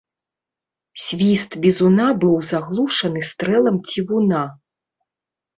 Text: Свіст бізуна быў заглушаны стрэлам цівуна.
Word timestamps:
Свіст 1.01 1.51
бізуна 1.65 2.07
быў 2.23 2.33
заглушаны 2.53 3.21
стрэлам 3.31 3.77
цівуна. 3.93 4.41